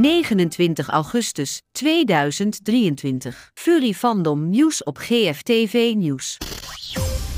[0.00, 3.50] 29 augustus 2023.
[3.54, 6.36] Furry Fandom Nieuws op GFTV Nieuws.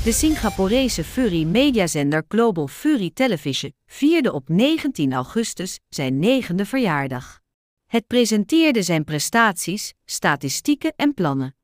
[0.03, 7.39] De Singaporese furry mediazender Global Furry Television vierde op 19 augustus zijn negende verjaardag.
[7.85, 11.55] Het presenteerde zijn prestaties, statistieken en plannen.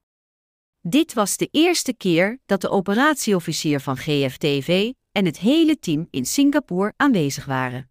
[0.82, 6.26] Dit was de eerste keer dat de operatieofficier van GFTV en het hele team in
[6.26, 7.90] Singapore aanwezig waren.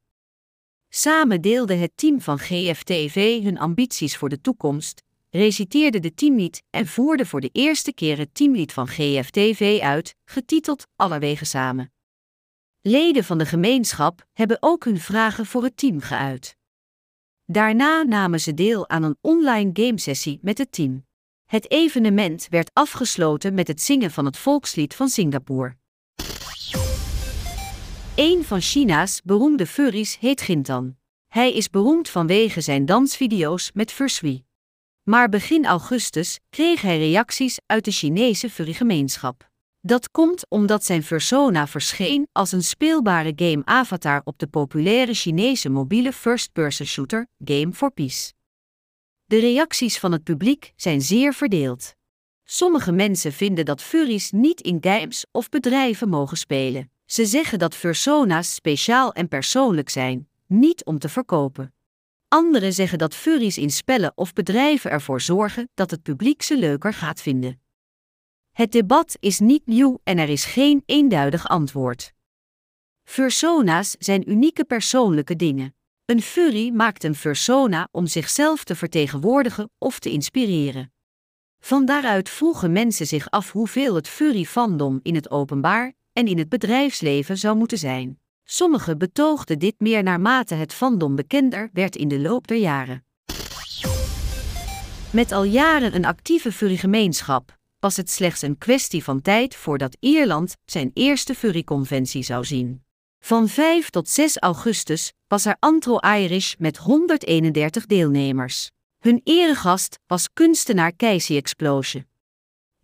[0.99, 6.87] Samen deelde het team van GFTV hun ambities voor de toekomst, reciteerde de teamlied en
[6.87, 11.93] voerde voor de eerste keer het teamlied van GFTV uit, getiteld Allerwegen samen.
[12.81, 16.57] Leden van de gemeenschap hebben ook hun vragen voor het team geuit.
[17.45, 21.07] Daarna namen ze deel aan een online gamesessie met het team.
[21.45, 25.77] Het evenement werd afgesloten met het zingen van het volkslied van Singapore.
[28.17, 30.97] Een van China's beroemde furries heet Gintan.
[31.27, 34.45] Hij is beroemd vanwege zijn dansvideo's met Fursui.
[35.03, 39.51] Maar begin augustus kreeg hij reacties uit de Chinese furrygemeenschap.
[39.81, 46.13] Dat komt omdat zijn persona verscheen als een speelbare game-avatar op de populaire Chinese mobiele
[46.13, 48.33] first-person shooter Game for Peace.
[49.25, 51.95] De reacties van het publiek zijn zeer verdeeld.
[52.45, 56.91] Sommige mensen vinden dat furries niet in games of bedrijven mogen spelen.
[57.07, 61.75] Ze zeggen dat persona's speciaal en persoonlijk zijn, niet om te verkopen.
[62.29, 66.95] Anderen zeggen dat furries in spellen of bedrijven ervoor zorgen dat het publiek ze leuker
[66.95, 67.61] gaat vinden.
[68.53, 72.13] Het debat is niet nieuw en er is geen eenduidig antwoord.
[73.15, 75.75] Persona's zijn unieke persoonlijke dingen.
[76.05, 80.93] Een furry maakt een persona om zichzelf te vertegenwoordigen of te inspireren.
[81.59, 86.49] Van daaruit vroegen mensen zich af hoeveel het furry-fandom in het openbaar en in het
[86.49, 88.21] bedrijfsleven zou moeten zijn.
[88.45, 93.05] Sommigen betoogden dit meer naarmate het fandom bekender werd in de loop der jaren.
[95.11, 100.57] Met al jaren een actieve furrygemeenschap was het slechts een kwestie van tijd voordat Ierland
[100.65, 102.85] zijn eerste furryconventie zou zien.
[103.19, 108.71] Van 5 tot 6 augustus was er Antro Irish met 131 deelnemers.
[108.99, 112.07] Hun eregast was kunstenaar Casey Explosion.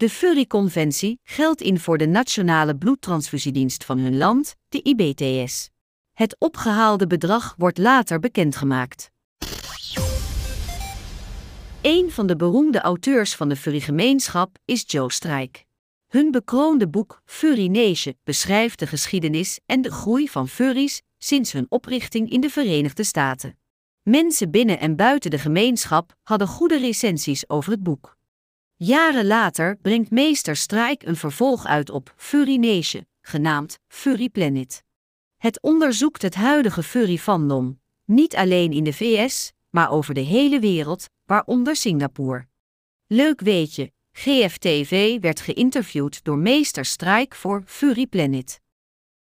[0.03, 5.69] De Furry-conventie geldt in voor de Nationale Bloedtransfusiedienst van hun land, de IBTS.
[6.13, 9.11] Het opgehaalde bedrag wordt later bekendgemaakt.
[11.83, 15.61] Een van de beroemde auteurs van de furry-gemeenschap is Joe Strike.
[16.09, 21.67] Hun bekroonde boek Furry Nation beschrijft de geschiedenis en de groei van furries sinds hun
[21.69, 23.59] oprichting in de Verenigde Staten.
[24.03, 28.21] Mensen binnen en buiten de gemeenschap hadden goede recensies over het boek.
[28.85, 34.83] Jaren later brengt meester Strijk een vervolg uit op Furry Nation, genaamd Furry Planet.
[35.37, 41.07] Het onderzoekt het huidige furry-fandom, niet alleen in de VS, maar over de hele wereld,
[41.25, 42.47] waaronder Singapore.
[43.07, 48.61] Leuk weetje, GFTV werd geïnterviewd door meester Strijk voor Furry Planet.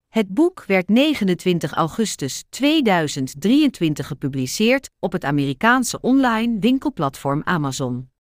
[0.07, 8.15] Het boek werd 29 augustus 2023 gepubliceerd op het Amerikaanse online winkelplatform Amazon.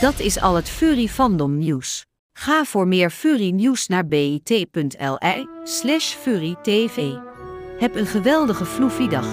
[0.00, 2.04] Dat is al het Furry Fandom nieuws.
[2.32, 7.12] Ga voor meer Furry nieuws naar bit.li slash furrytv.
[7.78, 9.26] Heb een geweldige floefie dag.